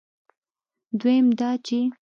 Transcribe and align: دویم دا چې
دویم 0.99 1.27
دا 1.39 1.51
چې 1.65 1.79